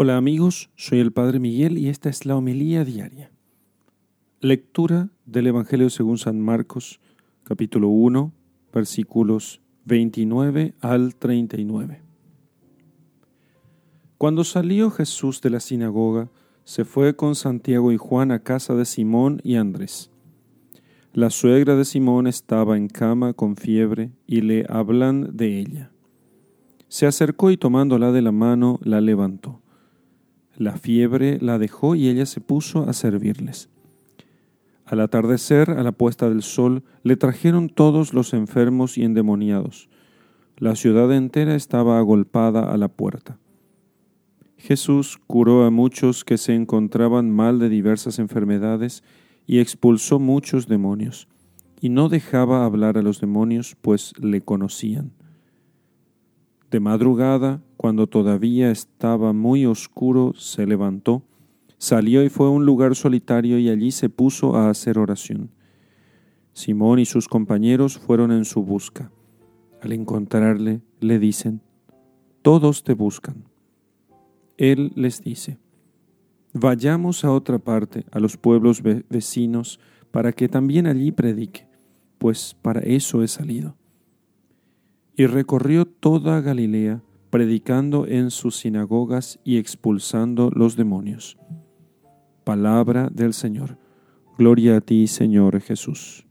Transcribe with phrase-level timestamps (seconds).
[0.00, 3.32] Hola amigos, soy el Padre Miguel y esta es la homilía diaria.
[4.40, 7.00] Lectura del Evangelio según San Marcos,
[7.42, 8.32] capítulo 1,
[8.72, 12.00] versículos 29 al 39.
[14.18, 16.30] Cuando salió Jesús de la sinagoga,
[16.62, 20.12] se fue con Santiago y Juan a casa de Simón y Andrés.
[21.12, 25.90] La suegra de Simón estaba en cama con fiebre y le hablan de ella.
[26.86, 29.60] Se acercó y tomándola de la mano la levantó
[30.58, 33.70] la fiebre la dejó y ella se puso a servirles.
[34.84, 39.88] Al atardecer, a la puesta del sol, le trajeron todos los enfermos y endemoniados.
[40.56, 43.38] La ciudad entera estaba agolpada a la puerta.
[44.56, 49.04] Jesús curó a muchos que se encontraban mal de diversas enfermedades
[49.46, 51.28] y expulsó muchos demonios,
[51.80, 55.12] y no dejaba hablar a los demonios, pues le conocían.
[56.70, 61.22] De madrugada, cuando todavía estaba muy oscuro, se levantó,
[61.78, 65.50] salió y fue a un lugar solitario y allí se puso a hacer oración.
[66.52, 69.10] Simón y sus compañeros fueron en su busca.
[69.80, 71.62] Al encontrarle, le dicen,
[72.42, 73.44] Todos te buscan.
[74.58, 75.56] Él les dice,
[76.52, 81.66] Vayamos a otra parte, a los pueblos vecinos, para que también allí predique,
[82.18, 83.77] pues para eso he salido
[85.18, 91.36] y recorrió toda Galilea, predicando en sus sinagogas y expulsando los demonios.
[92.44, 93.78] Palabra del Señor.
[94.38, 96.24] Gloria a ti, Señor Jesús.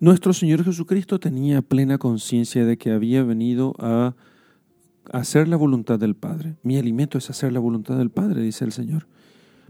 [0.00, 4.14] Nuestro Señor Jesucristo tenía plena conciencia de que había venido a
[5.10, 6.56] hacer la voluntad del Padre.
[6.62, 9.08] Mi alimento es hacer la voluntad del Padre, dice el Señor.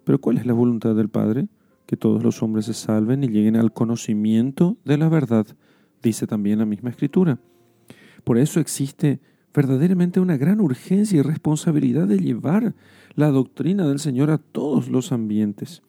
[0.03, 1.47] Pero ¿cuál es la voluntad del Padre?
[1.87, 5.47] Que todos los hombres se salven y lleguen al conocimiento de la verdad
[6.03, 7.39] dice también la misma escritura.
[8.25, 9.21] Por eso existe
[9.53, 12.75] verdaderamente una gran urgencia y responsabilidad de llevar
[13.15, 15.83] la doctrina del Señor a todos los ambientes.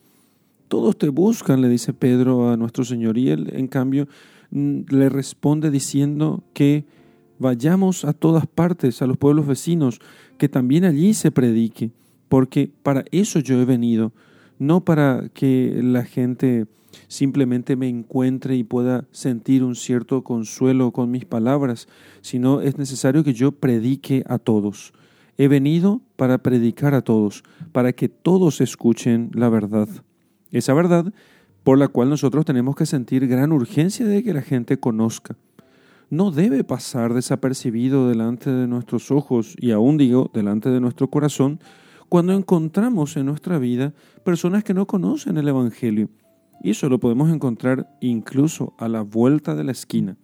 [0.68, 4.08] Todos te buscan, le dice Pedro a nuestro Señor, y él en cambio
[4.52, 6.86] mm, le responde diciendo que
[7.40, 10.00] vayamos a todas partes, a los pueblos vecinos,
[10.38, 11.92] que también allí se predique,
[12.30, 14.14] porque para eso yo he venido,
[14.62, 16.68] no para que la gente
[17.08, 21.88] simplemente me encuentre y pueda sentir un cierto consuelo con mis palabras,
[22.22, 24.94] sino es necesario que yo predique a todos.
[25.40, 29.90] He venido para predicar a todos, para que todos escuchen la verdad.
[30.52, 31.12] Esa verdad
[31.64, 35.36] por la cual nosotros tenemos que sentir gran urgencia de que la gente conozca.
[36.12, 41.60] No debe pasar desapercibido delante de nuestros ojos y aún digo delante de nuestro corazón
[42.12, 43.94] cuando encontramos en nuestra vida
[44.26, 46.10] personas que no conocen el Evangelio
[46.62, 50.18] y eso lo podemos encontrar incluso a la vuelta de la esquina.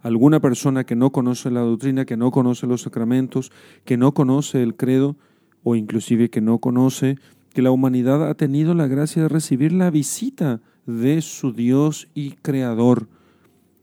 [0.00, 3.52] Alguna persona que no conoce la doctrina, que no conoce los sacramentos,
[3.84, 5.16] que no conoce el credo,
[5.62, 7.18] o inclusive que no conoce
[7.52, 12.30] que la humanidad ha tenido la gracia de recibir la visita de su Dios y
[12.40, 13.06] Creador,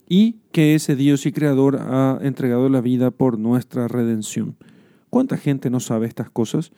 [0.07, 4.56] y que ese Dios y Creador ha entregado la vida por nuestra redención.
[5.12, 6.72] ¿Cuánta gente no sabe estas cosas?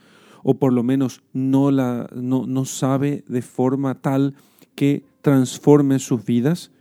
[0.43, 4.35] O por lo menos no, la, no, no sabe de forma tal
[4.75, 6.71] que transforme sus vidas.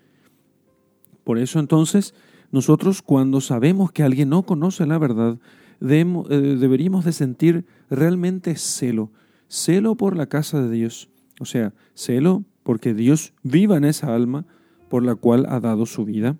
[1.24, 2.14] Por eso entonces
[2.52, 5.38] nosotros cuando sabemos que alguien no conoce la verdad,
[5.80, 9.10] eh, deberíamos de sentir realmente celo,
[9.48, 14.44] celo por la casa de Dios, o sea, celo porque Dios viva en esa alma
[14.88, 16.36] por la cual ha dado su vida.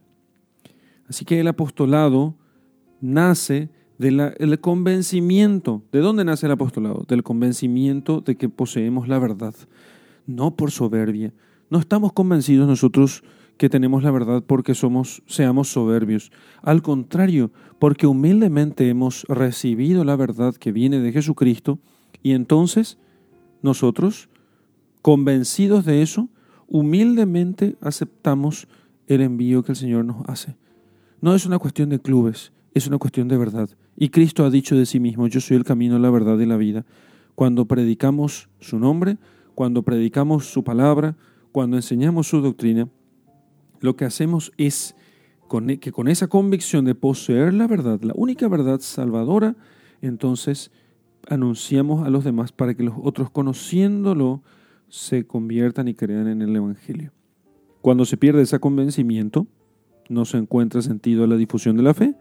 [1.08, 2.34] Así que el apostolado
[3.00, 3.70] nace
[4.00, 5.82] del convencimiento.
[5.92, 7.04] ¿De dónde nace el apostolado?
[7.06, 9.54] Del convencimiento de que poseemos la verdad,
[10.26, 11.34] no por soberbia.
[11.68, 13.22] No estamos convencidos nosotros
[13.58, 16.32] que tenemos la verdad porque somos, seamos soberbios.
[16.62, 21.78] Al contrario, porque humildemente hemos recibido la verdad que viene de Jesucristo
[22.22, 22.96] y entonces
[23.60, 24.30] nosotros,
[25.02, 26.30] convencidos de eso,
[26.68, 28.66] humildemente aceptamos
[29.08, 30.56] el envío que el Señor nos hace.
[31.20, 33.68] No es una cuestión de clubes, es una cuestión de verdad.
[33.96, 36.56] Y Cristo ha dicho de sí mismo, yo soy el camino, la verdad y la
[36.56, 36.84] vida.
[37.34, 39.18] Cuando predicamos su nombre,
[39.54, 41.16] cuando predicamos su palabra,
[41.52, 42.88] cuando enseñamos su doctrina,
[43.80, 44.94] lo que hacemos es
[45.68, 49.56] e, que con esa convicción de poseer la verdad, la única verdad salvadora,
[50.00, 50.70] entonces
[51.28, 54.42] anunciamos a los demás para que los otros conociéndolo
[54.88, 57.12] se conviertan y crean en el Evangelio.
[57.80, 59.46] Cuando se pierde ese convencimiento,
[60.08, 62.14] no se encuentra sentido a la difusión de la fe.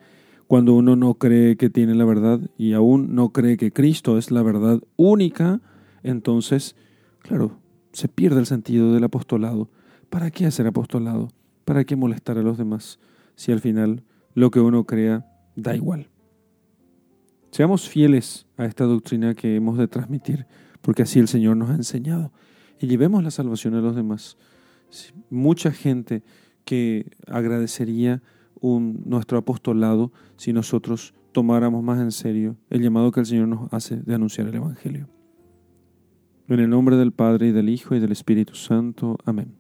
[0.50, 4.32] Cuando uno no cree que tiene la verdad y aún no cree que Cristo es
[4.32, 5.62] la verdad única,
[6.02, 6.76] entonces,
[7.20, 7.60] claro,
[7.94, 9.70] se pierde el sentido del apostolado.
[10.10, 11.28] ¿Para qué hacer apostolado?
[11.66, 13.00] ¿Para qué molestar a los demás?
[13.36, 14.02] Si al final
[14.34, 15.24] lo que uno crea
[15.56, 16.10] da igual.
[17.52, 20.48] Seamos fieles a esta doctrina que hemos de transmitir,
[20.82, 22.34] porque así el Señor nos ha enseñado.
[22.80, 24.36] Y llevemos la salvación a los demás.
[25.30, 26.24] Mucha gente
[26.66, 28.24] que agradecería
[28.62, 33.72] un, nuestro apostolado si nosotros tomáramos más en serio el llamado que el Señor nos
[33.74, 35.08] hace de anunciar el Evangelio.
[36.48, 39.18] En el nombre del Padre y del Hijo y del Espíritu Santo.
[39.24, 39.59] Amén.